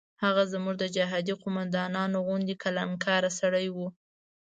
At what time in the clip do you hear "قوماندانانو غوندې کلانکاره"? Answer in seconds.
1.43-3.29